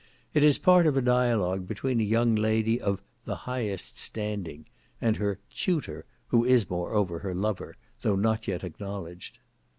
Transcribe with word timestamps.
It 0.33 0.43
is 0.43 0.57
part 0.57 0.87
of 0.87 0.97
a 0.97 1.01
dialogue 1.03 1.67
between 1.67 2.01
a 2.01 2.03
young 2.03 2.33
lady 2.33 2.81
of 2.81 3.03
the 3.25 3.35
"highest 3.45 3.99
standing" 3.99 4.65
and 4.99 5.17
her 5.17 5.37
"tutor," 5.55 6.05
who 6.29 6.43
is 6.43 6.71
moreover 6.71 7.19
her 7.19 7.35
lover, 7.35 7.75
though 8.01 8.15
not 8.15 8.47
yet 8.47 8.63
acknowledged. 8.63 9.37